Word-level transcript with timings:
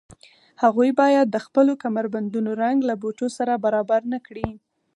هغوی 0.63 0.89
باید 1.01 1.27
د 1.31 1.37
خپلو 1.45 1.71
کمربندونو 1.83 2.51
رنګ 2.63 2.77
له 2.89 2.93
بټوو 3.01 3.27
سره 3.37 3.61
برابر 3.65 4.01
نه 4.13 4.19
کړي 4.27 4.49